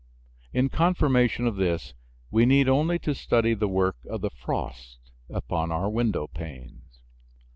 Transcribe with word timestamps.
In 0.51 0.69
confirmation 0.69 1.45
of 1.45 1.57
this 1.57 1.93
we 2.31 2.47
need 2.47 2.67
only 2.67 2.97
to 2.97 3.13
study 3.13 3.53
the 3.53 3.67
work 3.67 3.97
of 4.09 4.21
the 4.21 4.31
frost 4.31 4.97
upon 5.29 5.71
our 5.71 5.91
window 5.91 6.25
panes. 6.25 7.01